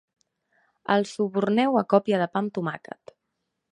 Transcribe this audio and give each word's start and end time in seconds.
Els 0.93 1.11
suborneu 1.17 1.77
a 1.81 1.83
còpia 1.95 2.23
de 2.23 2.29
pa 2.33 2.43
amb 2.45 2.55
tomàquet. 2.57 3.15